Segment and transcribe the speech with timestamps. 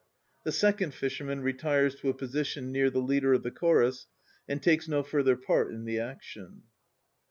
[0.45, 4.07] (The second FISHERMAN retires to a position near the leader of the CHORUS,
[4.47, 6.63] and takes no further part in the action.)